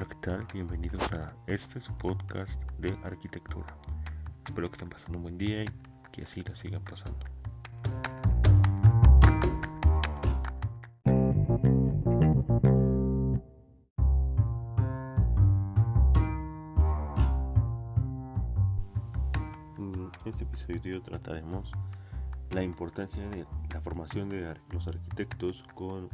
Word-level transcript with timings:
Hola, 0.00 0.08
¿qué 0.08 0.16
tal? 0.22 0.46
Bienvenidos 0.54 1.12
a 1.12 1.34
este 1.46 1.78
su 1.78 1.92
podcast 1.92 2.62
de 2.78 2.96
arquitectura. 3.04 3.76
Espero 4.46 4.70
que 4.70 4.76
estén 4.76 4.88
pasando 4.88 5.18
un 5.18 5.24
buen 5.24 5.36
día 5.36 5.62
y 5.62 5.66
que 6.10 6.22
así 6.22 6.42
la 6.42 6.56
sigan 6.56 6.82
pasando. 6.82 7.18
En 19.76 20.10
este 20.24 20.44
episodio 20.44 21.02
trataremos 21.02 21.72
la 22.52 22.62
importancia 22.62 23.28
de 23.28 23.44
la 23.74 23.82
formación 23.82 24.30
de 24.30 24.54
los 24.70 24.88
arquitectos 24.88 25.62
con 25.74 26.08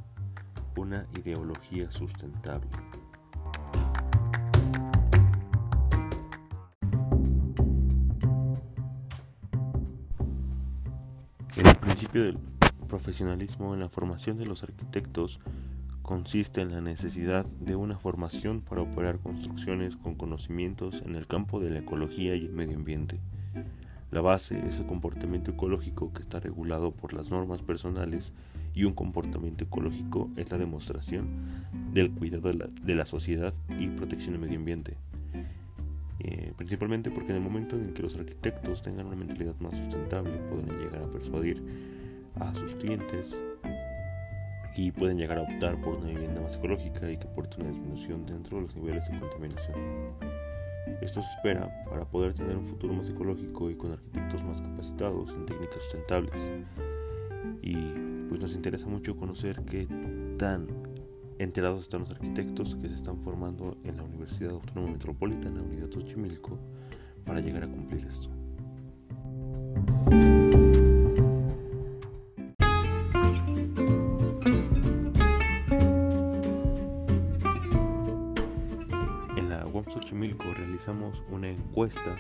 una 0.75 1.07
ideología 1.15 1.93
sustentable. 1.93 2.69
El 11.57 11.75
principio 11.77 12.23
del 12.23 12.39
profesionalismo 12.87 13.73
en 13.73 13.81
la 13.81 13.89
formación 13.89 14.37
de 14.37 14.45
los 14.45 14.63
arquitectos 14.63 15.41
consiste 16.03 16.61
en 16.61 16.71
la 16.71 16.83
necesidad 16.83 17.47
de 17.47 17.75
una 17.77 17.99
formación 17.99 18.61
para 18.61 18.83
operar 18.83 19.19
construcciones 19.21 19.97
con 19.97 20.17
conocimientos 20.17 21.03
en 21.07 21.15
el 21.15 21.27
campo 21.27 21.59
de 21.59 21.71
la 21.71 21.79
ecología 21.79 22.37
y 22.37 22.45
el 22.45 22.53
medio 22.53 22.77
ambiente. 22.77 23.21
La 24.11 24.21
base 24.21 24.67
es 24.67 24.79
el 24.79 24.87
comportamiento 24.87 25.51
ecológico 25.51 26.13
que 26.13 26.21
está 26.21 26.41
regulado 26.41 26.93
por 26.93 27.15
las 27.15 27.31
normas 27.31 27.63
personales 27.63 28.35
y 28.75 28.85
un 28.85 28.93
comportamiento 28.93 29.65
ecológico 29.65 30.31
es 30.37 30.51
la 30.51 30.59
demostración 30.59 31.27
del 31.93 32.11
cuidado 32.11 32.53
de 32.53 32.95
la, 32.95 33.07
sociedad 33.07 33.55
y 33.81 33.89
protección 33.89 34.33
del 34.33 34.43
medio 34.43 34.59
ambiente. 34.59 34.99
Eh, 36.29 36.53
principalmente 36.57 37.09
porque 37.13 37.31
en 37.31 37.37
el 37.37 37.43
momento 37.43 37.77
en 37.77 37.95
que 37.95 38.03
los 38.03 38.17
arquitectos 38.17 38.83
tengan 38.83 39.07
una 39.07 39.15
mentalidad 39.15 39.55
más 39.61 39.79
sustentable 39.79 40.33
pueden 40.51 40.77
llegar 40.77 41.05
a 41.05 41.07
persuadir 41.07 41.63
a 42.35 42.53
sus 42.53 42.75
clientes 42.75 43.41
y 44.75 44.91
pueden 44.91 45.19
llegar 45.19 45.39
a 45.39 45.43
optar 45.43 45.81
por 45.81 45.95
una 45.95 46.09
vivienda 46.09 46.43
más 46.43 46.57
ecológica 46.57 47.09
y 47.09 47.17
que 47.17 47.29
aporte 47.29 47.61
una 47.61 47.71
disminución 47.71 48.27
dentro 48.27 48.57
de 48.57 48.65
los 48.65 48.75
niveles 48.75 49.09
de 49.09 49.21
contaminación. 49.21 49.77
Esto 51.01 51.23
se 51.23 51.29
espera 51.37 51.85
para 51.89 52.05
poder 52.05 52.35
tener 52.35 52.57
un 52.57 52.67
futuro 52.67 52.93
más 52.93 53.09
ecológico 53.09 53.71
y 53.71 53.77
con 53.77 53.93
arquitectos 53.93 54.43
más 54.43 54.61
capacitados 54.61 55.31
en 55.31 55.47
técnicas 55.47 55.81
sustentables. 55.85 56.51
Y 57.63 57.77
pues 58.29 58.41
nos 58.41 58.53
interesa 58.53 58.89
mucho 58.89 59.17
conocer 59.17 59.63
qué 59.65 59.87
tan 60.39 60.67
enterados 61.39 61.83
están 61.83 62.01
los 62.01 62.11
arquitectos 62.11 62.77
que 62.77 62.89
se 62.89 62.95
están 62.95 63.19
formando 63.23 63.77
en 63.85 63.97
la 63.97 64.03
Universidad 64.03 64.53
Autónoma 64.53 64.93
Metropolitana, 64.93 65.63
Unidad 65.63 65.91
Xochimilco, 65.91 66.59
para 67.25 67.41
llegar 67.41 67.65
a 67.65 67.69
cumplir 67.69 68.07
esto. 68.07 68.29
En 79.37 79.49
la 79.51 79.67
UAM 79.67 79.85
Xochimilco 79.91 80.45
realizamos 80.55 81.23
una 81.31 81.51
encuesta 81.51 82.17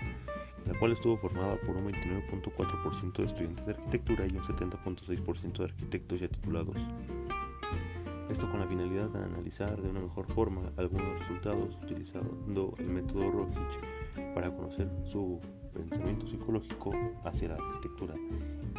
la 0.66 0.78
cual 0.78 0.92
estuvo 0.92 1.16
formada 1.16 1.56
por 1.56 1.76
un 1.76 1.92
29.4% 1.92 3.16
de 3.16 3.24
estudiantes 3.24 3.66
de 3.66 3.72
arquitectura 3.72 4.26
y 4.26 4.36
un 4.36 4.42
70.6% 4.42 5.58
de 5.58 5.64
arquitectos 5.64 6.20
ya 6.20 6.28
titulados. 6.28 6.76
Esto 8.30 8.50
con 8.50 8.58
la 8.58 8.66
finalidad 8.66 9.08
de 9.10 9.22
analizar 9.22 9.80
de 9.80 9.88
una 9.88 10.00
mejor 10.00 10.26
forma 10.26 10.72
algunos 10.76 11.18
resultados 11.20 11.78
utilizando 11.82 12.74
el 12.78 12.86
método 12.86 13.30
Rockich 13.30 14.34
para 14.34 14.54
conocer 14.54 14.90
su 15.04 15.40
pensamiento 15.72 16.26
psicológico 16.26 16.92
hacia 17.24 17.48
la 17.48 17.54
arquitectura 17.54 18.14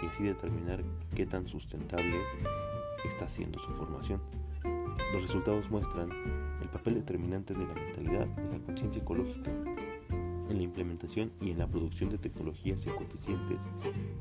y 0.03 0.05
así 0.05 0.23
determinar 0.23 0.83
qué 1.15 1.25
tan 1.25 1.47
sustentable 1.47 2.17
está 3.05 3.29
siendo 3.29 3.57
su 3.59 3.71
formación. 3.71 4.19
Los 5.13 5.21
resultados 5.21 5.69
muestran 5.71 6.09
el 6.61 6.67
papel 6.67 6.95
determinante 6.95 7.53
de 7.53 7.65
la 7.65 7.73
mentalidad 7.73 8.27
y 8.37 8.57
la 8.57 8.65
conciencia 8.65 9.01
ecológica 9.01 9.51
en 10.49 10.57
la 10.57 10.63
implementación 10.63 11.31
y 11.39 11.51
en 11.51 11.59
la 11.59 11.67
producción 11.67 12.09
de 12.09 12.17
tecnologías 12.17 12.85
ecoeficientes 12.85 13.61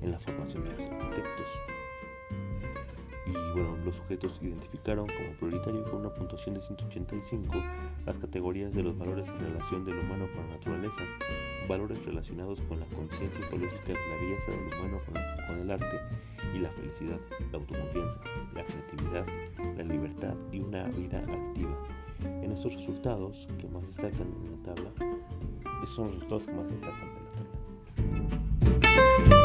en 0.03 0.11
la 0.12 0.19
formación 0.21 0.65
de 0.65 0.71
los 0.71 0.81
arquitectos. 0.81 1.47
Y 3.37 3.53
bueno, 3.53 3.77
los 3.85 3.97
sujetos 3.97 4.39
identificaron 4.43 5.07
como 5.07 5.31
prioritario 5.39 5.85
con 5.85 6.01
una 6.01 6.15
puntuación 6.15 6.55
de 6.55 6.63
185 6.63 7.55
las 8.07 8.19
categorías 8.19 8.73
de 8.73 8.83
los 8.83 8.97
valores 8.97 9.29
en 9.29 9.41
relación 9.41 9.85
del 9.85 9.99
humano 9.99 10.27
con 10.35 10.47
la 10.47 10.57
naturaleza, 10.57 11.03
valores 11.69 12.05
relacionados 12.05 12.61
con 12.69 12.81
la 12.81 12.87
conciencia 12.87 13.47
ecológica, 13.47 13.93
la 13.93 14.17
belleza 14.23 14.51
del 14.51 14.67
humano 14.67 15.01
con, 15.07 15.15
con 15.47 15.59
el 15.61 15.71
arte 15.71 16.01
y 16.55 16.59
la 16.59 16.71
felicidad, 16.71 17.19
la 17.53 17.59
autoconfianza, 17.59 18.21
la 18.55 18.65
creatividad, 18.65 19.27
la 19.77 19.85
libertad 19.85 20.35
y 20.53 20.61
una 20.61 20.85
vida 20.85 21.19
activa. 21.19 21.77
En 22.43 22.53
estos 22.53 22.75
resultados 22.75 23.47
que 23.59 23.69
más 23.69 23.87
destacan 23.87 24.29
en 24.45 24.53
la 24.53 24.75
tabla, 24.75 24.91
esos 25.83 25.95
son 25.95 26.07
los 26.07 26.15
resultados 26.15 26.47
que 26.47 26.53
más 26.53 26.69
destacan 26.69 27.15
de 27.15 27.21
la 27.21 27.31
tabla. 29.23 29.36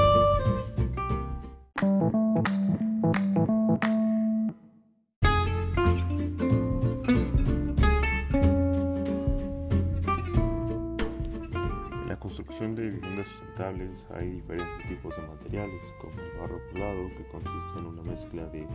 Construcción 12.32 12.76
de 12.76 12.92
viviendas 12.92 13.28
sustentables 13.28 14.08
hay 14.16 14.30
diferentes 14.30 14.88
tipos 14.88 15.14
de 15.18 15.22
materiales, 15.28 15.82
como 16.00 16.14
el 16.14 16.40
barro 16.40 16.62
colado, 16.72 17.10
que 17.18 17.28
consiste 17.28 17.80
en 17.80 17.86
una 17.88 18.02
mezcla 18.04 18.46
de 18.46 18.66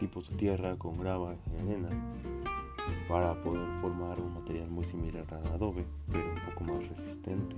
tipos 0.00 0.30
de 0.30 0.36
tierra 0.36 0.74
con 0.76 0.98
grava 0.98 1.34
y 1.34 1.60
arena, 1.60 1.90
para 3.06 3.34
poder 3.42 3.68
formar 3.82 4.18
un 4.18 4.32
material 4.32 4.70
muy 4.70 4.86
similar 4.86 5.26
al 5.30 5.52
adobe, 5.52 5.84
pero 6.10 6.24
un 6.24 6.54
poco 6.54 6.72
más 6.72 6.88
resistente. 6.88 7.54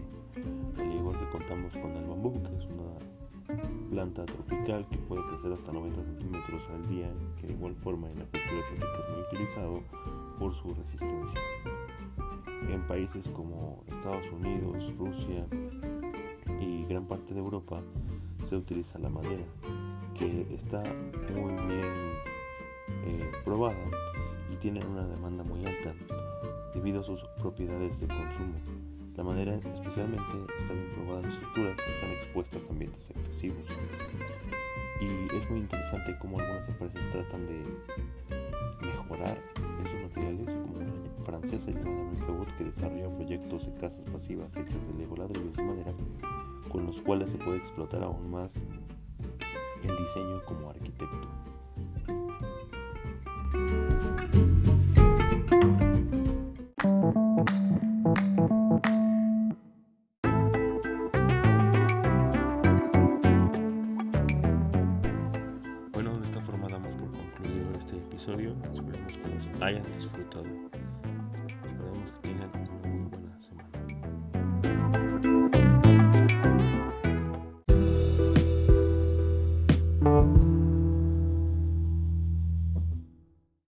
Al 0.77 0.93
igual 0.93 1.17
que 1.21 1.38
contamos 1.38 1.73
con 1.75 1.93
el 1.93 2.05
bambú, 2.05 2.43
que 2.43 2.56
es 2.56 2.65
una 2.65 3.61
planta 3.91 4.25
tropical 4.25 4.88
que 4.91 4.99
puede 4.99 5.23
crecer 5.28 5.53
hasta 5.53 5.71
90 5.71 6.03
centímetros 6.03 6.62
al 6.75 6.88
día, 6.88 7.09
que 7.41 7.47
de 7.47 7.53
igual 7.53 7.77
forma 7.77 8.11
en 8.11 8.19
la 8.19 8.25
cultura 8.25 8.61
asiática 8.61 8.99
es 9.05 9.15
muy 9.15 9.21
utilizado 9.23 9.83
por 10.41 10.53
su 10.53 10.75
resistencia. 10.75 11.41
En 12.69 12.82
países 12.87 13.28
como 13.28 13.84
Estados 13.87 14.31
Unidos, 14.32 14.93
Rusia 14.99 15.47
y 16.60 16.84
gran 16.87 17.06
parte 17.06 17.32
de 17.34 17.41
Europa 17.41 17.81
se 18.49 18.56
utiliza 18.56 18.99
la 18.99 19.09
madera, 19.09 19.44
que 20.19 20.47
está 20.54 20.82
muy 21.34 21.53
bien 21.66 21.84
eh, 23.05 23.32
probada 23.44 23.76
y 24.53 24.56
tienen 24.56 24.87
una 24.87 25.06
demanda 25.06 25.43
muy 25.44 25.65
alta 25.66 25.94
debido 26.75 27.00
a 27.00 27.05
sus 27.05 27.22
propiedades 27.41 28.00
de 28.00 28.06
consumo. 28.09 28.59
La 29.16 29.25
madera 29.25 29.55
especialmente 29.55 30.55
está 30.59 30.75
bien 30.75 30.93
probada 30.94 31.21
en 31.22 31.32
estructuras 31.32 31.76
que 31.76 31.94
están 31.94 32.10
expuestas 32.10 32.66
a 32.66 32.71
ambientes 32.71 33.10
agresivos. 33.10 33.65
Y 35.00 35.34
es 35.34 35.50
muy 35.50 35.60
interesante 35.60 36.16
cómo 36.19 36.38
algunas 36.38 36.69
empresas 36.69 37.03
tratan 37.12 37.47
de 37.47 37.65
mejorar 38.87 39.38
francesa 41.46 41.70
llamada 41.70 42.10
Microbot 42.10 42.56
que 42.56 42.64
desarrolla 42.64 43.08
proyectos 43.14 43.66
de 43.66 43.74
casas 43.74 44.04
pasivas 44.10 44.56
hechas 44.56 44.86
de 44.88 44.98
Lego 44.98 45.16
ladrillos 45.16 45.54
de 45.54 45.62
madera, 45.62 45.92
con 46.68 46.86
los 46.86 47.00
cuales 47.02 47.30
se 47.30 47.38
puede 47.38 47.58
explotar 47.58 48.02
aún 48.02 48.30
más 48.30 48.50
el 49.82 49.96
diseño 49.96 50.42
como 50.44 50.70
arquitecto. 50.70 51.28
Bueno, 65.92 66.19
de 66.19 66.25
esta 66.25 66.40
forma 66.40 66.66
damos 66.69 66.94
por 66.94 67.10
concluido 67.10 67.70
este 67.78 67.96
episodio. 67.99 68.56
Esperemos 68.72 69.12
que 69.12 69.28
los 69.28 69.62
hayan 69.62 69.82
disfrutado. 69.96 70.86